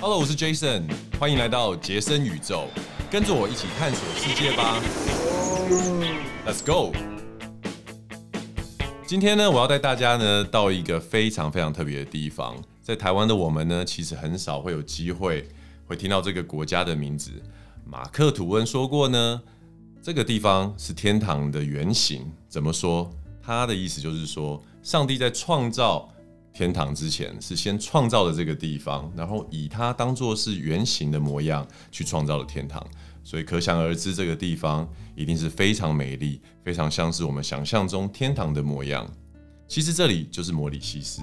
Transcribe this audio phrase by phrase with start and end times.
[0.00, 0.84] Hello，我是 Jason，
[1.18, 2.68] 欢迎来到杰森宇宙，
[3.10, 4.80] 跟着我一起探索世界吧。
[6.46, 6.94] Let's go！
[9.04, 15.48] 今天呢，我要带大家呢到一个非常非常特别的地方，在台湾的我们呢，其实很少会有机会
[15.84, 17.32] 会听到这个国家的名字。
[17.84, 19.42] 马克吐温说过呢，
[20.00, 22.30] 这个地方是天堂的原型。
[22.48, 23.10] 怎么说？
[23.42, 26.08] 他的意思就是说，上帝在创造。
[26.58, 32.84] 天堂之前是先创造了这个地方，然后以它当做是原型的模样去创造了天堂，
[33.22, 34.84] 所以可想而知，这个地方
[35.14, 39.08] 一定是非常美丽，非常像是我们想象中天堂的模样。
[39.68, 41.22] 其实这里就是摩里西斯。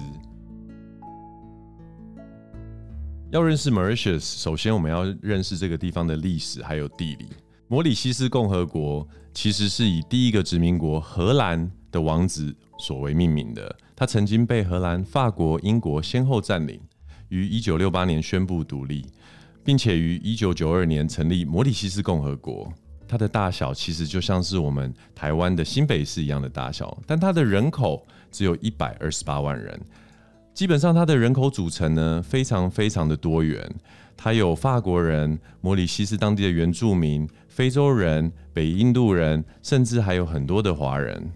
[3.30, 7.28] 要认识 Mauritius，首先我们要认识这个地方的历史还有地理。
[7.68, 13.76] 摩里西斯共和国其实是以第一个殖民国荷兰的王子所为命名的。
[13.94, 16.80] 它曾经被荷兰、法国、英国先后占领，
[17.28, 19.06] 于一九六八年宣布独立，
[19.64, 22.72] 并且于一九九二年成立摩里西斯共和国。
[23.08, 29.80] 它的大小其实就像是我们台湾的新北市一样的大小，但它的人口只有一百二十八万人。
[30.52, 33.70] 基本上，它的人口组成呢非常非常的多元，
[34.16, 41.30] 它有法国人、摩里西斯当地的原住民、非洲人、北印度人，甚至还有很多的华人。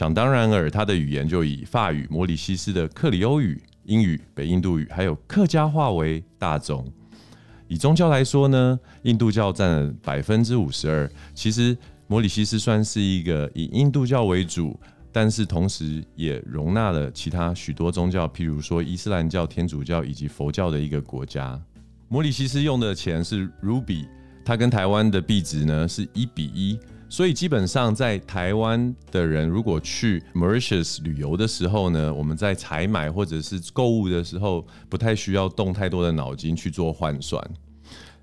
[0.00, 6.90] 想当然尔，他的语言就以法语、摩里西斯的克里欧语、英语、北印度语，还有客家话为大宗。
[7.68, 11.06] 以宗教来说呢，印度教占了百分之五十二。
[11.34, 14.80] 其实摩里西斯算是一个以印度教为主，
[15.12, 21.60] 但是同时也容纳了其他许多宗教，譬如说伊斯兰教、天主教以及佛教的一个国家。
[22.08, 24.06] 摩里西斯用的钱是 Ruby，
[24.46, 26.78] 它跟台湾的币值呢是一比一。
[27.12, 37.44] 所以基本上，在台湾的人如果去 Mauritius 旅游的时候呢，我们在采买或者是购物的时候，不太需要动太多的脑筋去做换算。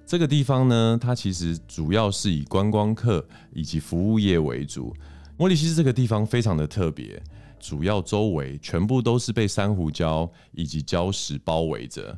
[0.05, 4.95] 这个地方呢，它其实主要是以观光客以及服务业为主。
[5.35, 7.21] 摩里西斯这个地方非常的特别，
[7.59, 12.17] 主要周围全部都是被珊瑚礁以及礁石包围着。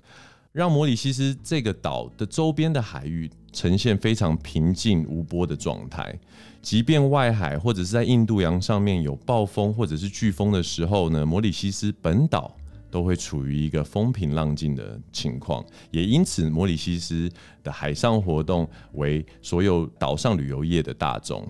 [0.52, 6.18] 让摩里西斯这个岛的周边的海域呈现非常平静无波的状态，
[6.62, 12.56] 即便外海或者是在印度洋上面有暴风或者是飓风的时候呢，摩里西斯本岛
[12.92, 15.64] 都会处于一个风平浪静的情况。
[15.92, 17.30] 也因此，摩里西斯
[17.64, 21.48] 的海上活动为所有岛上旅游业的大众。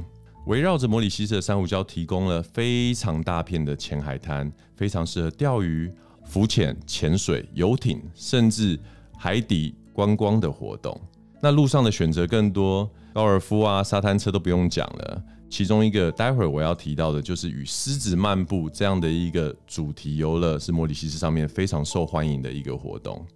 [0.48, 5.92] 围绕着摩里西斯的珊瑚礁，提供了非常大片的浅海滩，非常适合钓鱼。
[6.26, 8.80] 浮潜、潜水、游艇，甚至
[9.18, 10.96] 海底观光的活动。
[11.42, 12.88] 那路上的选择更多，
[13.20, 15.22] 高尔夫啊、沙滩车都不用讲了。
[15.50, 23.28] 其中一个待会儿我要提到的，就是与狮子漫步这样的一个主题游乐，是莫里西斯上面非常受欢迎的一个活动。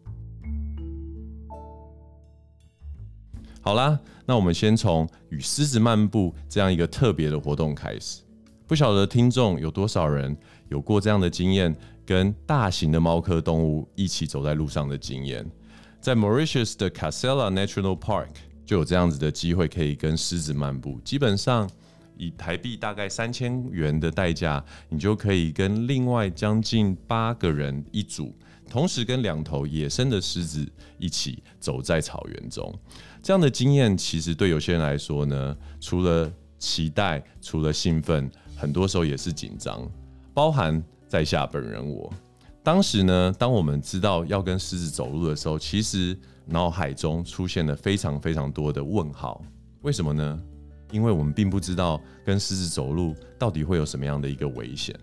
[3.59, 8.21] 好啦，那我们先从与狮子漫步这样一个特别的活动开始。
[8.65, 10.33] 不晓得听众有多少人
[10.69, 11.75] 有过这样的经验？
[12.05, 15.45] 跟大型的猫科动物一起走在路上的经验，
[15.99, 18.29] 在 Mauritius 的 Casella National Park
[18.65, 20.99] 就有这样子的机会，可以跟狮子漫步。
[21.03, 21.69] 基本上
[22.17, 28.35] 以台币大概三千元的代价，你就可以跟另外将近八个人一组，
[28.69, 32.73] 同时跟两头野生的狮子一起走在草原中。
[33.21, 39.89] 这样的经验其实对有些人来说呢，除了期待，除了兴奋，很多时候也是紧张，
[40.33, 40.83] 包含。
[41.05, 42.11] 在下本人我，
[42.63, 49.43] 当时呢，当我们知道要跟狮子走路的时候，其实脑海中出现了非常非常多的问号。
[49.81, 50.41] 为什么呢？
[50.91, 54.95] 因为我们并不知道跟狮子走路到底会有什么样的一个危险。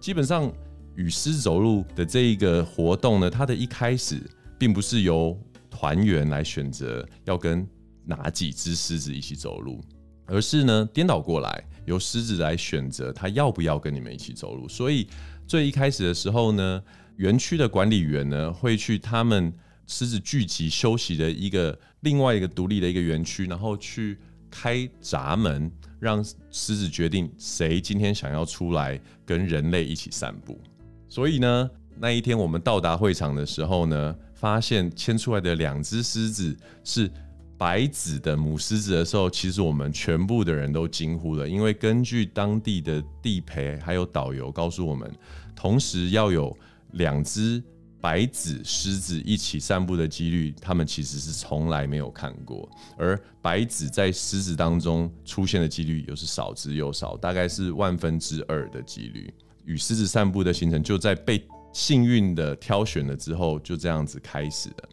[0.00, 0.52] 基本上，
[0.94, 4.20] 与狮子走路的这一个活动呢，它的一开始
[4.58, 5.38] 并不是由
[5.70, 7.66] 团员来选择要跟
[8.04, 9.80] 哪几只狮子一起走路，
[10.26, 14.68] 而是呢颠倒过来，由狮子来选择它要不要跟你们一起走路。
[14.68, 15.08] 所以。
[15.46, 16.82] 最一开始的时候呢，
[17.16, 19.52] 园区的管理员呢会去他们
[19.86, 24.18] 狮子聚集休息的一个另外一个独立的一个园区，然后去
[24.50, 30.60] 开闸门，让狮子决定谁今天想要出来跟人类一起散步。
[31.08, 37.10] 所以呢，那一天我们到达会场的时候呢，发现牵出来的两只狮子是。
[37.56, 45.08] 白子的母狮子的时候，其实我们全部的人都惊呼了，因为根据当地的地陪还有导游告诉我们，
[45.54, 46.54] 同时要有
[46.94, 47.62] 两只
[48.04, 52.68] 白子狮子一起散步的几率，他们其实是从来没有看过。
[52.98, 59.32] 而白子在狮子当中出现的几率又是少之又少，大概是万分之二的几率。
[59.64, 61.42] 与狮子散步的行程就在被
[61.72, 64.88] 幸运的挑选了之后，就这样子开始了。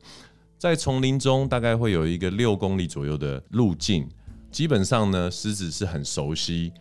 [0.57, 4.07] 在丛林中大概会有一个六公里左右的路径，
[4.51, 6.71] 基本上呢，狮子是很熟悉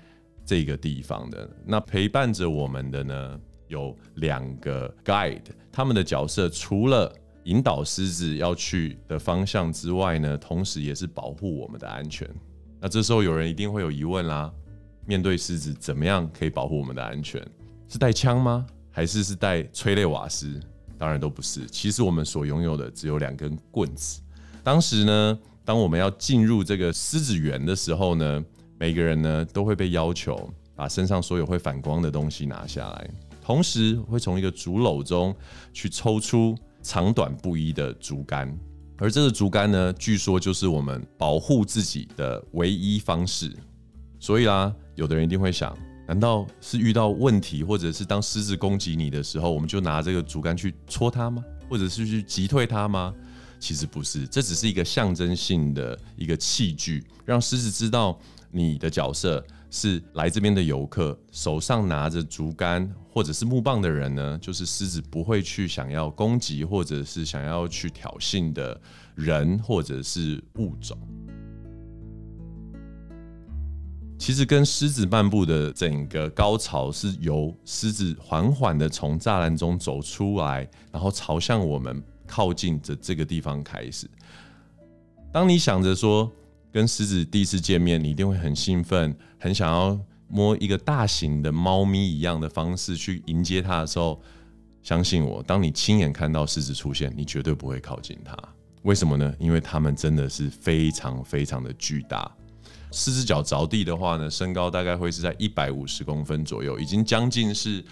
[0.46, 1.50] 这个地方的。
[1.66, 3.40] 那陪伴着我们的呢，
[3.70, 5.40] 有两个 guide，
[5.72, 7.10] 他们的角色除了
[7.44, 12.28] 引导狮子要去的方向之外呢，同时也是保护我们的安全。
[12.78, 14.52] 那这时候有人一定会有疑问啦：
[15.06, 17.40] 面对狮子，怎么样可以保护我们的安全？
[17.88, 18.66] 是带枪吗？
[18.90, 20.60] 还是是带催泪瓦斯？
[20.98, 21.64] 当然都不是。
[21.66, 24.20] 其实我们所拥有的只有两根棍子。
[24.62, 28.44] 当时呢，当我们要进入这个狮子园的时候呢，
[28.78, 33.10] 每个人呢都会被要求把身上所有会反光的东西拿下来，
[33.50, 35.34] 同时会从一个竹篓中
[35.72, 38.56] 去抽出长短不一的竹竿，
[38.96, 43.52] 而这个竹竿呢，据说就是我们保护自己的唯一方式。
[44.20, 45.76] 所以啦，有的人一定会想。
[46.06, 51.44] 难道是遇到问题，或者是当狮子攻击你的时候，我们就拿这个竹竿去戳它吗？
[51.68, 53.12] 或者是去击退它吗？
[53.58, 58.16] 其实不是，这只是一个象征性的一个器具，让狮子知道
[58.52, 68.78] 你的角色是来这边的游客，手上拿着竹竿或者是木棒的人呢，就是狮子不会去想要攻击或者是想要去挑衅的
[69.14, 70.98] 人或者是物种。
[74.18, 84.06] 其实跟狮子漫步的整个高潮是由狮子缓缓的从栅栏中走出来，然后朝向我们靠近的这个地方开始。
[85.32, 86.30] 当你想着说
[86.72, 94.20] 跟狮子第一次见面，你一定会很兴奋，很想要摸一个大型的猫咪一样的方式去迎接它的时候，
[94.82, 98.36] 相信我，当你亲眼看到狮子出现，你绝对不会靠近它。
[98.82, 99.34] 为什么呢？
[99.38, 102.30] 因为它们真的是非常非常的巨大。
[102.92, 107.84] 四只脚着地的话呢，身高大概会是在一百五十公分左右，已经将近是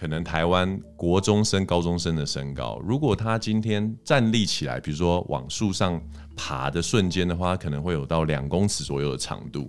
[0.00, 2.80] 可能台湾国中生、高中生的身高。
[2.82, 6.00] 如果他今天站立起来，比如说往树上
[6.34, 9.68] 爬的瞬间的话，可能会有到两公尺左右的长度。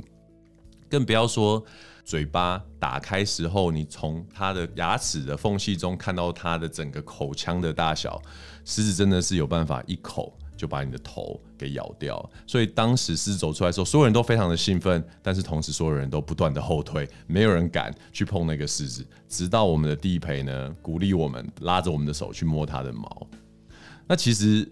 [0.89, 1.61] 更不要说
[2.05, 8.21] 嘴巴打开时候，你从它的牙齿的缝隙中看到它的整个口腔的大小，
[8.63, 10.33] 狮子真的是有办法一口。
[10.61, 23.27] 就把你的头给咬掉，所以当时狮子走出来的时候，所有人都非常的兴奋，但是同时所有人都不断的后退，没有人敢去碰那个狮子，直到我们的地陪呢鼓励我们，拉着我们的手去摸它的毛。
[24.05, 24.71] 那其实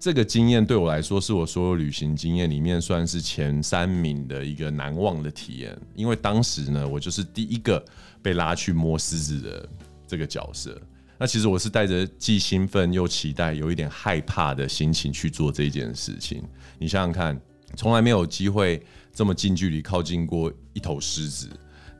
[0.00, 7.80] 这个经验对我来说，是我所有旅行经验里面算是前三名的一个难忘的体验，因为当时呢，我就是第一个
[8.20, 9.68] 被拉去摸狮子的
[10.04, 10.76] 这个角色。
[11.20, 16.42] 那其实我是带着既兴奋又期待，有一点害怕的心情去做这件事情。
[16.78, 17.38] 你想想看，
[17.76, 18.80] 从来没有机会
[19.12, 21.48] 这么近距离靠近过一头狮子，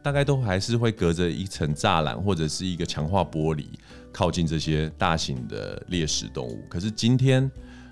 [0.04, 3.66] 大概都还是会隔着一层栅栏或者是一个强化玻璃
[4.12, 6.62] 靠近这些大型的猎食动物。
[6.68, 7.50] 可是今天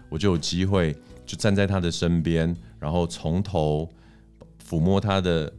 [0.08, 0.94] 我就有机会，
[1.26, 3.90] 就站在它的身边，然后从头
[4.64, 5.52] 抚摸它的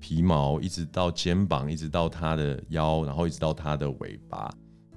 [0.00, 4.50] 皮毛，一直到肩膀，一直到它的腰，然后一直到它的尾巴。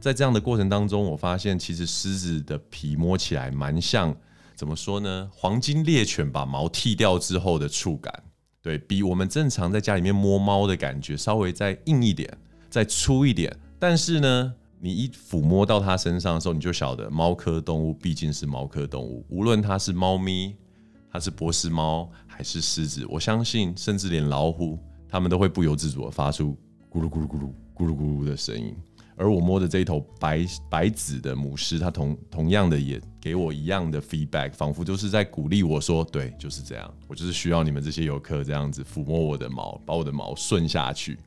[0.03, 4.13] 在这样的过程当中，我发现其实狮子的皮摸起来蛮像，
[4.53, 5.29] 怎么说呢？
[5.33, 8.13] 黄金猎犬把毛剃掉之后的触感，
[8.61, 12.37] 对比我们正常在家里面摸猫的感觉稍微再硬一点，
[12.69, 13.57] 再粗一点。
[13.79, 20.53] 但是呢，你一抚摸到它身上的时候，你就晓得猫科动物毕竟是猫科动物，无论它是猫咪，
[21.09, 26.57] 它是波斯猫还是狮子，我相信甚至连老虎，它们都会不由自主的发出
[26.91, 28.75] 咕噜咕噜咕噜咕噜咕噜的声音。
[29.15, 41.17] 而我摸的这一头白白子的母狮，它同同样的也给我一样的 feedback，仿佛就是在鼓励我说：“对，就是这样，我就是需要你们这些游客这样子抚摸我的毛，把我的毛顺下去。”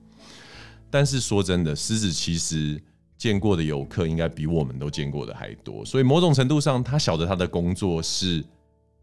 [0.90, 2.80] 但是说真的，狮子其实
[3.16, 8.44] 见过的游客应该比我们都见过的还多，所以某种程度上，他晓得他的工作是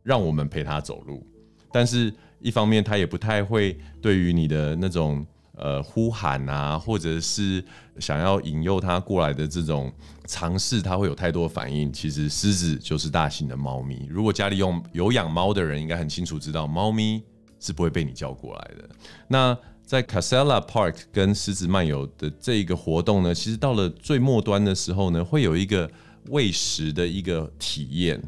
[0.04, 1.25] 让我们陪他走路，
[1.72, 5.25] 但是一方面他也不太会对于你的那种。
[5.55, 7.63] 呃，呼喊啊，或者是
[8.00, 9.93] 想要引诱它过来的这种
[10.25, 11.93] 尝试，它会有太多反应。
[11.93, 14.07] 其实狮子就是大型的猫咪。
[14.10, 17.22] 如果家里用有养猫的人，应该很清楚知道，猫咪
[17.60, 18.89] 是不会被你叫过来的。
[19.27, 19.55] 那
[19.86, 25.88] 在 Casella Park 跟狮子漫游的这一个活动呢，其实到了最末端的时候呢，会有一个
[26.29, 28.19] 喂食的一个体验。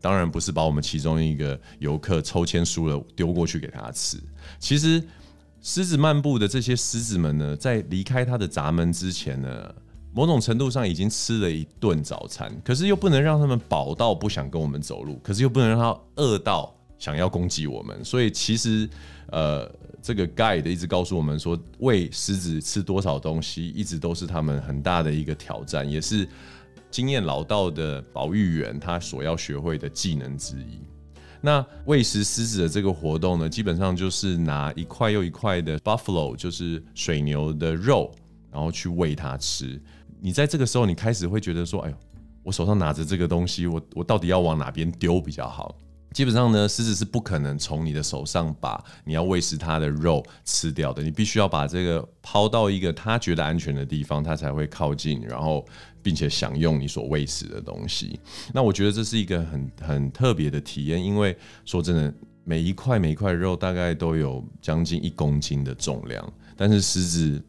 [0.00, 4.16] 当然不是把我们其中一个游客抽签输了丢过去给他吃，
[4.60, 5.02] 其实。
[5.70, 9.74] 狮子漫步的这些狮子们呢，在离开它的闸门之前呢，
[10.14, 18.02] 某种程度上已经吃了一顿早餐，可是又不能让他们饱到不想跟我们走路，可是又不能让它饿到想要攻击我们。
[18.02, 18.88] 所以其实，
[19.26, 19.70] 呃，
[20.00, 26.26] 这个 guide 一直告诉我们说，喂狮子吃多少东西，一直都是他们很大的一个挑战，也是
[26.90, 30.80] 经验老道的保育员他所要学会的技能之一。
[31.40, 38.10] 那喂食狮子的这个活动呢，基本上就是拿一块又一块的 buffalo，就是水牛的肉，
[38.50, 39.80] 然后去喂它吃。
[40.20, 41.96] 你在这个时候，你开始会觉得说：“哎呦，
[42.42, 45.76] 我手上拿着这个东西，我我到底要往哪边丢比较好？”
[46.12, 51.02] 基本上呢，狮子是不可能从你的手上把你要喂食它的肉吃掉的。
[51.02, 55.64] 你必须要把这个抛到一个它觉得安全的地方，它才会靠近，然后
[56.08, 58.18] 并且享用你所喂食的东西。
[58.54, 61.36] 那我觉得这是一个很很特别的体验，因为
[61.66, 67.44] 说真的，每一块每一块肉大概都有将近一公斤的重量，但是狮子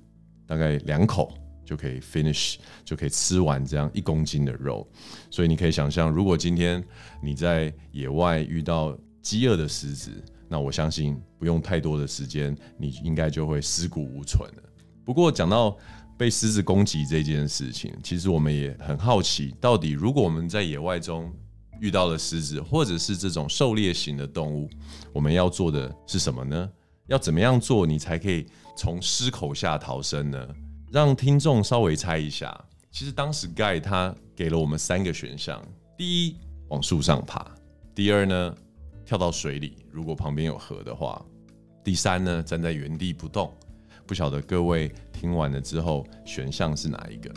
[0.45, 1.33] 大概两口。
[1.63, 4.87] 就可以 finish，就可以吃完这样一公斤的肉，
[5.29, 6.83] 所以你可以想象，如果今天
[7.21, 10.09] 你在野外遇到饥饿的狮子，
[10.47, 14.63] 那我相信不用太多的时间，你应该就会尸骨无存了。
[15.05, 15.77] 不过讲到
[16.19, 21.33] 被狮子攻击这件事情，其实我们也很好奇，到底如果我们在野外中
[21.79, 24.69] 遇到了狮子，或者是这种狩猎型的动物，
[25.13, 26.69] 我们要做的是什么呢？
[27.07, 28.45] 要怎么样做，你才可以
[28.75, 30.45] 从狮口下逃生呢？
[30.91, 32.53] 让听众稍微猜一下，
[32.91, 35.65] 其实当时 Guy 他给了我们三个选项：
[35.97, 36.35] 第一，
[36.67, 37.49] 往树上爬；
[37.95, 38.53] 第二呢，
[39.05, 41.25] 跳到水里，如果旁边有河的话；
[41.81, 43.53] 第三呢，站在原地不动。
[44.09, 47.31] 不晓得各位听完了之后，选项是哪一个？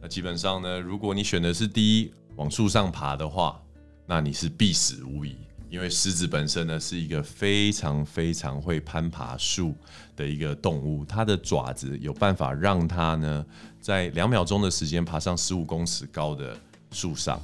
[0.00, 3.62] 那基本上呢，如果你选的是第一，往树上爬的话，
[4.04, 5.36] 那你是必死无疑。
[5.70, 9.72] 因为狮子本身呢是一个非常非常会攀爬树
[10.16, 13.46] 的一个动物，它的爪子有办法让它呢
[13.80, 16.58] 在两秒钟的时间爬上十五公尺高的
[16.90, 17.40] 树上。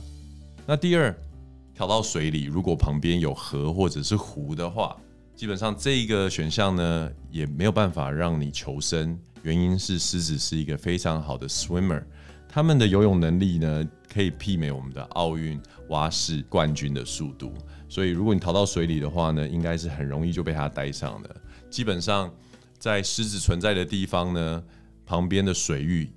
[0.66, 1.16] 那第二，
[1.76, 4.97] 跳到水里，如果旁边有河或者是湖的话，
[5.38, 12.02] 基本上这一个选项呢也没有办法让你求生，原因是狮子是一个非常好的 swimmer，
[12.49, 15.57] 他们的游泳能力呢可以媲美我们的奥运
[15.90, 17.54] 蛙式冠军的速度。
[17.88, 21.37] 所以，如果你逃到水里的话呢，应该是很容易就被它带上的。
[21.71, 22.35] 基本上，
[22.76, 24.64] 在狮子存在的地方呢，
[25.07, 26.11] 旁边的水域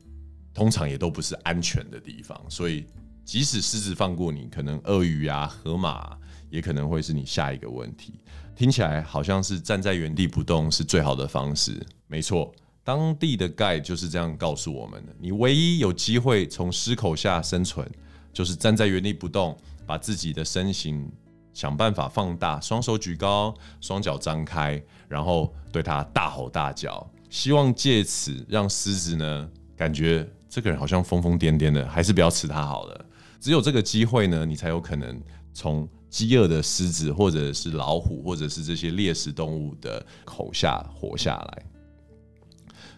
[0.52, 2.36] 通常也都不是安全的地方。
[2.50, 2.88] 所以，
[3.24, 6.18] 即使狮子放过你，可能鳄鱼啊、河马
[6.50, 8.16] 也可能会是你下一个问题。
[8.56, 11.80] 听起来好像是站在原地不动是最好的方式。
[12.08, 12.54] 没错，
[12.84, 17.90] 当地的盖就是这样告诉我们的：你唯一有机会从狮口下生存，
[18.32, 21.12] 就是站在原地不动，把自己的身形。
[21.54, 33.06] 想办法放大，双手举高，双脚张开，然后对他大吼大叫，希望借此让狮子呢感觉这个人好像疯疯癫癫的，还是不要吃他好了。
[33.38, 35.22] 只有这个机会呢，你才有可能
[35.54, 41.66] 从饥饿的狮子，或者是老虎，或者是这些猎食动物的口下活下来。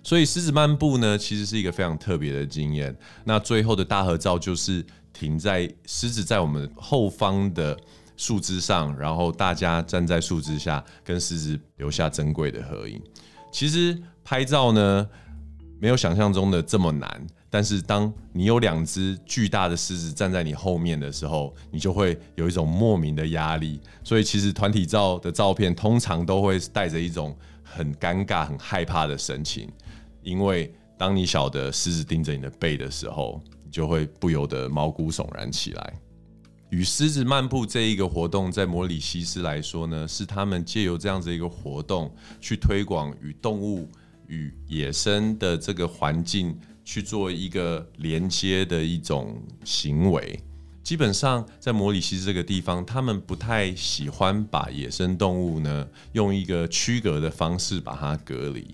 [0.04, 2.94] 所以狮子漫步呢，其实是一个非常特别的经验。
[3.24, 7.80] 那最后的大合照就是停在狮子在我们后方的。
[8.16, 13.02] 树枝上，然后大家站在树枝下，跟狮子留下珍贵的合影。
[13.52, 15.10] 其实拍照呢，
[15.80, 17.28] 没有想象中的这么难。
[17.54, 23.80] 但是当你有两只巨大的狮子站在你后面的时候，你就会有一种莫名的压力。
[24.04, 29.70] 所以其实团体照的照片通常都会带着一种很尴尬、很害怕的神情，
[30.24, 35.94] 因为当你晓得狮子盯着你的背的时候，你就会不由得毛骨悚然起来。
[36.72, 43.88] 与狮子漫步这一个活动，在摩里西斯来说呢，是他们借由这样子一个活动，去推广与动物
[44.26, 50.40] 与野生的这个环境去做一个连接的一种行为。
[50.84, 58.68] 基本上，在摩里西斯这个地方，他们不太喜欢把野生动物呢用一个区隔的方式把它隔离，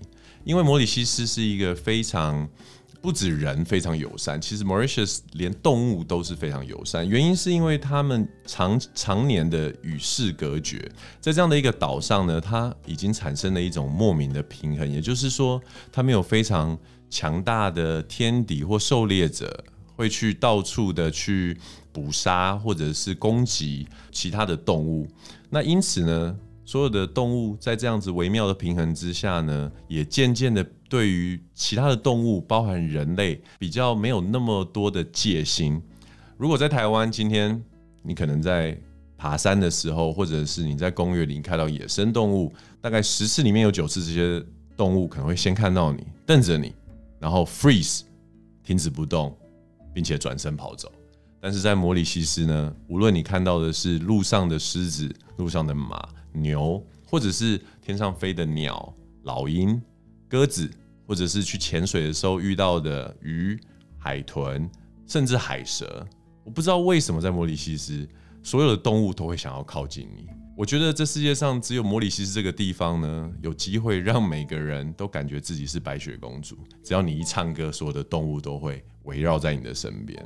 [0.44, 2.48] 因为摩里西斯是一个非常。
[3.02, 7.08] 不止人非常友善，其实 Mauritius 连动物都是非常友善。
[7.08, 10.86] 原因是因为他们常常年的与世隔绝，
[11.18, 14.86] 在这样的一个岛上呢，它已经产生了一种莫名的平衡。
[14.86, 15.58] 也就是说，
[15.90, 16.78] 它没有非常
[17.10, 19.64] 强大的天敌或狩猎者
[19.96, 21.58] 会去到处的去
[21.92, 25.06] 捕杀或者是攻击其他的动物。
[25.50, 26.38] 那因此呢？
[26.62, 35.82] 所有的动物在这样子微妙的平衡之下呢，也渐渐的对于其他的动物，包含人类，比较没有那么多的戒心。
[36.36, 37.60] 如果在台湾，今天
[38.04, 38.78] 你可能在
[39.18, 44.40] 爬山的时候，或者是你在公园里看到野生动物，大概十次里面有九次，这些
[44.76, 46.72] 动物可能会先看到你，瞪着你，
[47.20, 48.00] 然后 freeze
[48.64, 49.38] 停止不动，
[49.94, 50.90] 并且转身跑走。
[51.40, 56.08] 但是在摩里西斯呢，无论你看到的是路上的狮子、路上的马。
[56.32, 59.82] 牛，或者是天上飞的鸟、老鹰、
[60.28, 60.70] 鸽子，
[61.04, 63.58] 或者是去潜水的时候遇到的鱼、
[63.98, 64.70] 海豚，
[65.08, 66.06] 甚至海蛇。
[66.44, 68.08] 我不知道为什么在摩里西斯，
[68.44, 70.28] 所有的动物都会想要靠近你。
[70.60, 76.54] 我觉得这世界上只有摩里西斯这个地方呢，有机会让每个人都感觉自己是白雪公主。
[76.84, 80.22] 只要你一唱歌，所有的动物都会围绕在你的身边。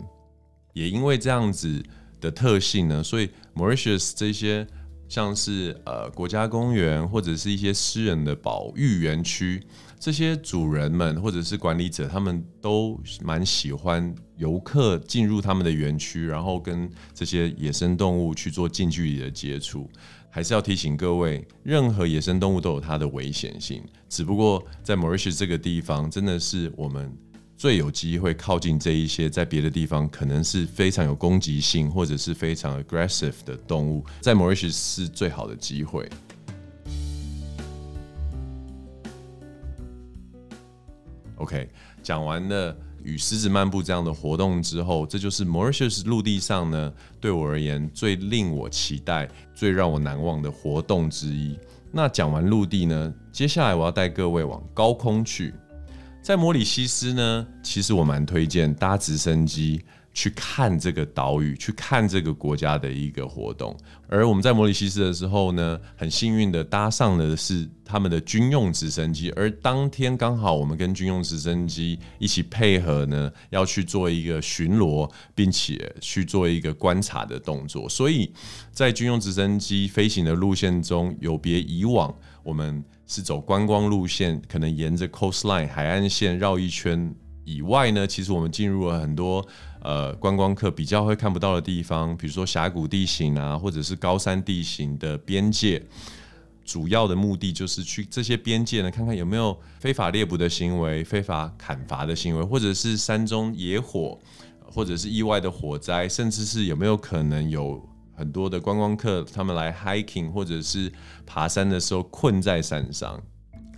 [0.72, 1.80] 也因为这样子
[2.20, 4.66] 的特性呢，所以 Mauritius 这些
[5.08, 9.62] 像是呃国家公园或者是一些私人的保育园区。
[10.00, 19.88] 这些主人们或者是管理者，他们都蛮喜欢游客进入他们的园区，然后跟这些野生动物去做近距离的接触。
[20.34, 27.16] 还是要提醒各位，任何野生动物都有它的危险性，只不过在 Mauritius 这个地方，真的是我们
[27.56, 36.10] 最有机会靠近这一些在别的地方可能是非常有攻击性或者是非常 aggressive 的动物，在 Mauritius 是最好的机会。
[41.36, 41.70] OK，
[42.02, 51.58] 讲完了与狮子漫步这样的活动之后，这就是 Mauritius 陆地上呢，对我而言最令我期待、最让我难忘的活动之一。
[51.92, 55.54] 那讲完陆地呢，接下来我要带各位往高空去。
[56.22, 59.84] 在摩里西斯呢，其实我蛮推荐搭直升机。
[60.14, 63.76] 去看这个岛屿，去看这个国家的一个活动。
[64.06, 69.30] 而我们在摩里西斯的时候呢，很幸运的搭上的是他们的军用直升机。
[69.32, 77.88] 而当天刚好我们跟军用直升机一起配合呢，要去做一个巡逻，并且去做一个观察的动作。
[77.88, 78.32] 所以
[78.70, 87.12] 在军用直升机飞行的路线中，有别以往，我们是走观光路线，可能沿着 coastline 海岸线绕一圈
[87.44, 89.46] 以外呢，其实我们进入了很多。
[89.86, 95.84] 呃，观光客比较会看不到的地方，比如说峡谷地形啊，或者是高山地形的边界，
[96.64, 104.18] 主要的目的就是去这些边界呢，看看有没有非法猎捕的行为、非法砍伐的行为，或者是山中野火，
[104.72, 107.86] 或者是意外的火灾，甚至是有没有可能有
[108.16, 110.90] 很多的观光客他们来 hiking 或者是
[111.26, 113.22] 爬山的时候困在山上。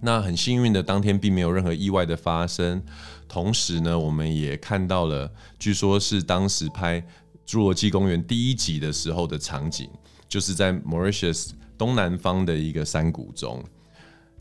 [0.00, 2.82] 那很幸运的，当天并没有任何意外的发生。
[3.28, 7.00] 同时呢，我们也看到了，据说是当时拍
[7.46, 9.88] 《侏罗纪公园》第一集的时候的场景，
[10.28, 13.62] 就是在 Mauritius 东南方的一个山谷中。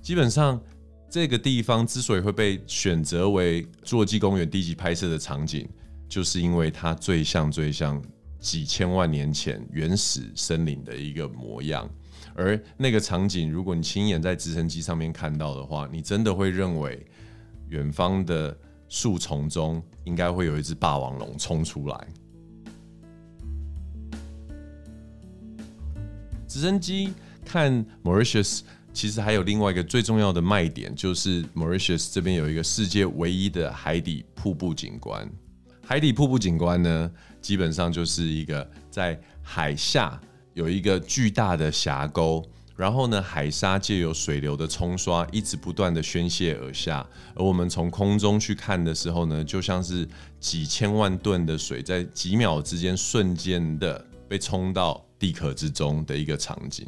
[0.02, 0.62] 基本上，
[1.10, 5.68] 这个地方之所以会被选择为《侏罗纪公园》第一集拍摄的场景，
[6.08, 8.00] 就是因为它最像、最像
[8.40, 11.90] 几千万年前原始森林的一个模样。
[12.38, 17.06] 而那个场景，如果你亲眼在直升机上面看到的话，你真的会认为
[17.70, 18.56] 远方的
[18.90, 22.08] 树丛中应该会有一只霸王龙冲出来。
[26.46, 27.14] 直升机
[27.46, 35.30] 看 Mauritius，其实还有另外一个最重要的卖点，就是 Mauritius 这边有一个世界唯一的海底瀑布景观。
[35.86, 40.20] 海底瀑布景观呢，基本上就是一个在海下。
[40.56, 42.42] 有一个巨大的峡沟，
[42.78, 47.06] 然后呢，海沙借由水流的冲刷，一直不断的宣泄而下。
[47.36, 50.08] 而我们从空中去看的时候呢，就像是
[50.40, 56.88] 几千万吨的水在几秒之间瞬间的被冲到地壳之中的一个场景。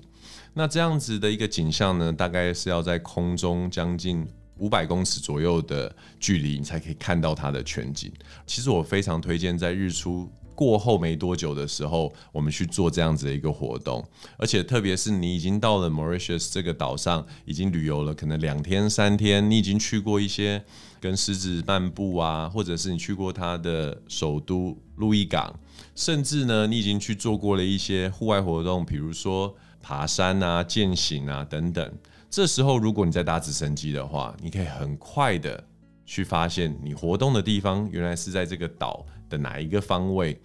[0.53, 4.25] 那这样子的一个景象呢，大概是要在空中将近
[4.59, 8.09] 五百公尺左右的距离，你才可以看到它的全景。
[8.45, 10.31] 其实我非常推荐在日出。
[10.57, 14.03] 过后没多久的时候，我们去做这样子的一个活动，
[14.39, 20.65] 而且特别是你已经到了 Mauritius 这个岛上，已经旅游了可能两天三天，你已经去过一些
[20.99, 25.53] 跟狮子漫步啊，或者是你去过它的首都路易港，
[25.93, 31.93] 甚至呢，你已经去做过了一些户外活动，比如说爬山啊、健行啊等等。
[32.31, 35.63] 这时候，如果你在搭直升机的话，你可以很快的
[36.03, 39.05] 去发现你活动的地方原来是在这个岛。
[39.29, 40.39] 的哪一个方位？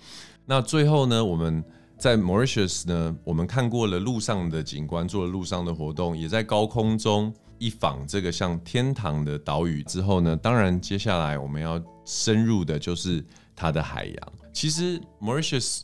[0.44, 1.24] 那最后呢？
[1.24, 1.64] 我们
[1.96, 3.16] 在 Mauritius 呢？
[3.24, 10.36] 我们看过了路上的景观，做了路上的活动，也在高空中一访这个像天堂的岛屿之后呢？
[10.36, 14.32] 当然，接下来我们要深入的就是它的海洋。
[14.52, 15.82] 其实 Mauritius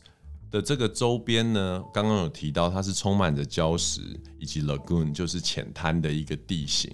[0.51, 4.01] 的这个周边呢，刚刚有提到，它是充满着礁石
[4.41, 6.91] 以及 lagoon，就是浅滩的一个地形。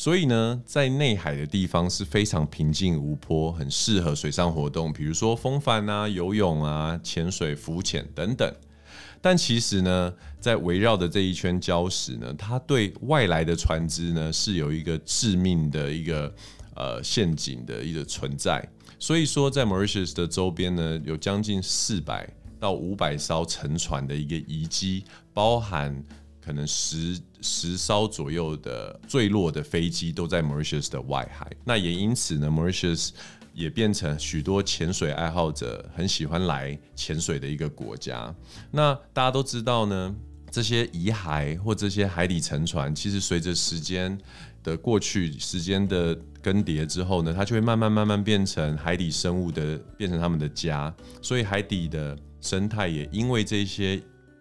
[0.00, 8.50] 所以呢，在内海的地方是非常平静无波，很适合水上活动，比如说风帆啊、游泳啊、潜水、浮潜等等。
[9.20, 10.10] 但其实呢，
[10.40, 16.34] 在围绕的这一圈礁石呢，它对外来的船只呢是有一个致命的一个
[16.74, 18.66] 呃陷阱的一个存在。
[18.98, 22.26] 所以说，在 Mauritius 的周边呢，有将近四百
[22.58, 25.94] 到五百艘沉船的一个遗迹，包含
[26.44, 31.50] 可能十十艘左右的坠落的飞机都在 Mauritius 的外海。
[31.64, 33.10] 那也因此呢，Mauritius
[33.52, 38.34] 也变成许多潜水爱好者很喜欢来潜水的一个国家。
[38.70, 40.14] 那大家都知道呢，
[40.50, 44.16] 这些遗骸或这些海底沉船，其实随着时间
[44.62, 50.94] 的过去，时间的更迭之后呢，它就会慢慢慢慢变成海底生物的，变成他们的家。
[51.20, 54.00] 所以海底的生态也因为这些。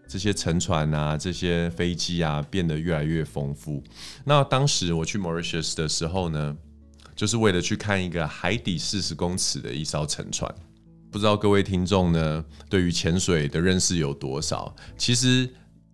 [0.09, 3.83] 这些沉船啊，这些飞机啊，变得越来越丰富。
[4.25, 6.57] 那当时我去 Mauritius 的时候呢，
[7.15, 10.53] 就是为了去看一个海底四十公尺的一艘沉船。
[11.11, 14.75] 不知道各位听众呢，对于潜水的认识有多少？
[14.97, 15.47] 其实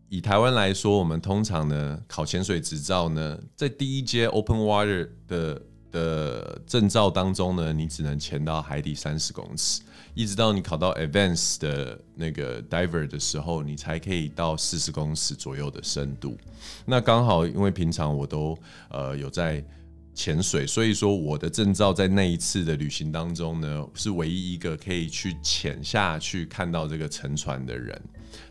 [0.07, 9.81] 以台湾来说，我们通常呢考潜水执照呢，在第一阶 Open Water 的的证照当中呢，你只能潜到海底三十公尺。
[10.15, 16.37] 一直到你考到 Advanced 的那个 Diver 的时候，你才可以到四十公尺左右的深度。
[16.85, 18.57] 那刚好，因为平常我都
[18.89, 19.61] 呃有在
[20.13, 28.01] 潜水，所以说我的证照在那一次的旅行当中呢，是唯一一个可以去潜下去看到这个沉船的人。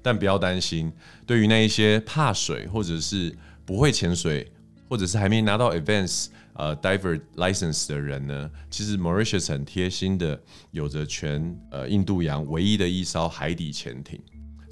[0.03, 0.93] 但不要担心，
[1.27, 4.53] 对于那一些怕水或者是不会潜水，
[4.87, 6.27] 或者是还没拿到 Advanced。
[6.55, 10.41] 呃，diver license 的人呢，其实 Mauritius 很贴心的，
[10.71, 14.21] 有着全呃印度洋唯一的一艘海底潜艇。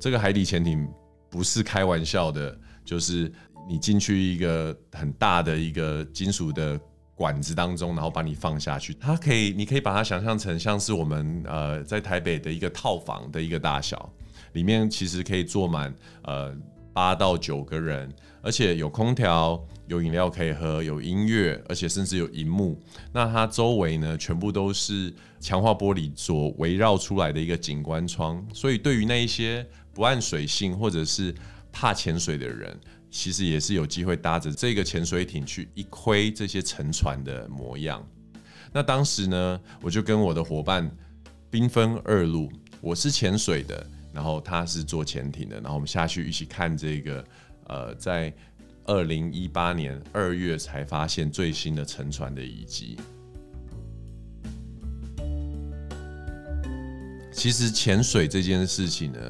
[0.01, 0.89] 这个海底潜艇
[1.29, 3.33] 不是开玩笑的，就是
[3.69, 6.81] 你进去一个很大的一个金属的
[7.15, 8.95] 管子当中，然后把你放下去。
[8.95, 14.13] 它可以，你可以把它想象成像是我们呃在台北的一个套房的一个大小，
[14.55, 16.53] 里面其实可以坐满呃
[16.93, 19.63] 八到九个人，而且有空调。
[19.89, 22.81] 有饮料可以喝，有音乐，而且甚至有荧幕。
[23.13, 28.43] 那它周围呢，全部都是强化玻璃所围绕出来的一个景观窗。
[28.55, 31.35] 所以，对于那一些不按水性或者是
[31.71, 32.75] 怕潜水的人，
[33.11, 38.03] 其实也是有机会搭着这个潜水艇去一窥这些沉船的模样。
[38.73, 40.91] 那当时呢，我就跟我的伙伴
[41.51, 42.51] 兵分二路，
[42.81, 47.25] 我是潜水的，然后他是做潜艇的，然后我们下去一起看这个
[47.67, 48.33] 呃在。
[48.85, 52.99] 二零一八年二月才发现最新的沉船的遗迹。
[57.33, 59.21] 其实潜水这件事情呢，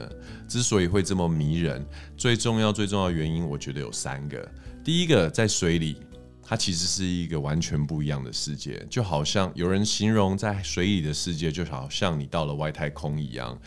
[0.49, 1.85] 之所以会这么迷人，
[2.17, 4.51] 最重要最重要的原因，我觉得有三个。
[4.83, 5.99] 第一个，在水里，
[6.43, 13.61] 它其实是一个完全不一样的世界，就好像有人形容在水里的世界，就好像你到了外太空一样，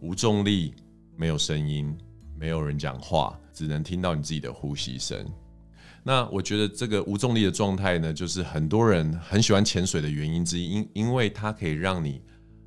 [0.00, 0.74] 无重力，
[1.16, 1.96] 没有声音，
[2.38, 3.38] 没有人讲话。
[3.52, 5.26] 只能听到你自己的呼吸声。
[6.02, 12.20] 那我觉得这个无重力的状态呢，就是很多人很喜欢潜水的原因之一，因因为它可以让你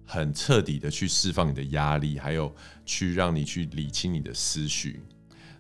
[0.04, 2.52] 很彻底的去释放你的压力，还有
[2.86, 5.00] 去让你去理清你的思绪。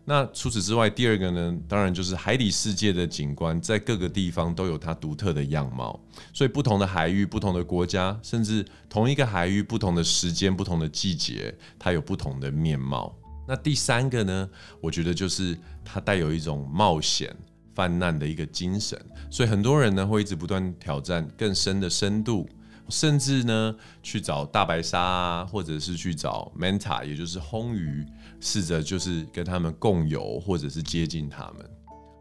[0.05, 5.99] 那除此之外，第二个呢，当然就是海底世界的景观，在各个地方都有它独特的样貌。
[6.33, 13.15] 所以不同的海域、不同的国家，甚至同一个海域、不同的时间、不同的季节，它有不同的面貌。
[13.47, 14.49] 那第三个呢？
[14.81, 17.35] 我觉得就是它带有一种冒险
[17.73, 22.47] 泛滥的一个精神，所以很多人呢会一直不断挑战更深的深度，
[22.89, 28.05] 甚至呢去找大白鲨啊，或者是去找 manta，也就是红鱼，
[28.39, 31.69] 试着就是跟他们共游，或者是接近他们。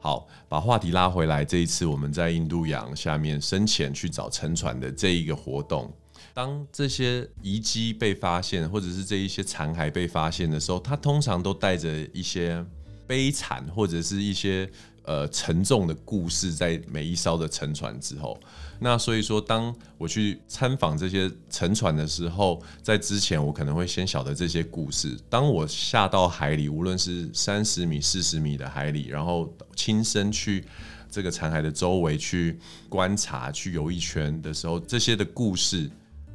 [0.00, 5.92] 好，把话题拉回来，这一次我们在印度洋下面深潜去找沉船的这一个活动。
[6.32, 12.64] 当这些遗迹被发现，或者是这一些残骸被发现的时候，它通常都带着一些
[13.08, 14.70] 悲惨或者是一些
[15.08, 18.38] 呃沉重的故事在每一艘的沉船之后。
[18.78, 25.18] 那所以说，当我去参访这些沉船的时候，在之前我可能会先晓得这些故事。
[25.30, 30.62] 当我下到海里，无论是三十米、四十米的海里，然后亲身去
[31.10, 32.58] 这个残骸的周围去
[32.90, 35.90] 观察、去游一圈的时候，这些的故事。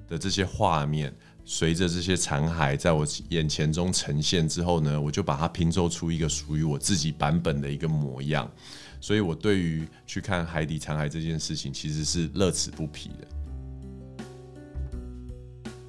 [0.05, 1.11] 的这些画面，
[1.45, 8.49] 随着这些残骸在我眼前中呈现之后呢，我就把它拼凑出一个属于我自己版本的一个模样。
[9.01, 13.27] 所以，我对于去看海底残骸这件事情，其实是乐此不疲的。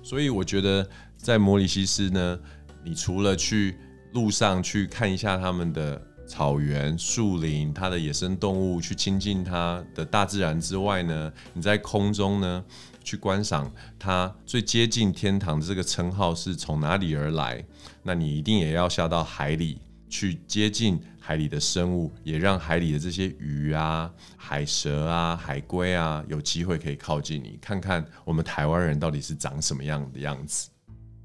[0.02, 0.84] 所以，我觉得
[1.16, 2.38] 在摩里西斯呢，
[2.82, 3.76] 你除了去
[4.12, 12.64] 路上去看一下他们的草原、树林、它的野生动物，去亲近它的大自然之外呢，你在空中呢。
[13.04, 17.62] 去观赏它最接近天堂的这个称号是从哪里而来？
[18.02, 30.70] 那你一定也要下到海里去接近海里的生物，也让海里的这些鱼啊、海蛇啊、海龟啊有机会可以靠近你，看看我们台湾人到底是长什么样的样子。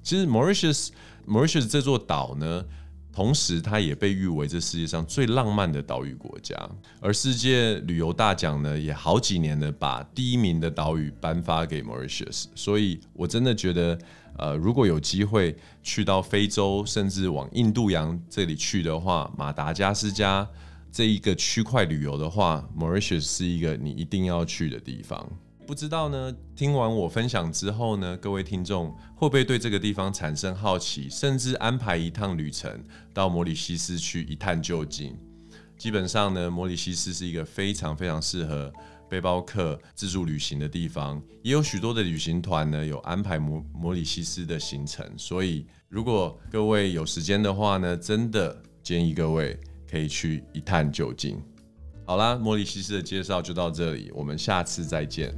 [0.03, 0.89] 其实 Mauritius
[1.25, 2.65] Mauritius 这座岛呢。
[3.19, 6.55] 同时它也被誉为这世界上最浪漫的岛屿国家。
[7.01, 12.45] 而世界旅游大奖呢，也好几年的把第一名的岛屿颁发给 Mauritius。
[12.55, 13.99] 所以我真的觉得，
[14.37, 15.53] 呃，如果有机会
[15.83, 20.47] 去到非洲，甚至往印度洋这里去的话，马达加斯加
[20.89, 25.29] 这一个区块旅游的话，Mauritius 是一个你一定要去的地方。
[25.69, 26.35] 不知道呢？
[26.55, 35.15] 听完我分享之后呢，各位听众会不会对这个地方产生好奇，甚至安排一趟旅程到摩里西斯去一探究竟？
[35.77, 38.73] 基本上呢，摩里西斯是一个非常非常适合
[39.07, 45.07] 背包客自助旅行的地方，也有许多的旅行团呢有安排摩摩里西斯的行程。
[45.15, 49.55] 所以，如果各位有时间的话呢，真的建议各位
[49.87, 51.39] 可以去一探究竟。
[52.07, 55.31] 好啦，摩里西斯的介绍就到这里，我们下次再见。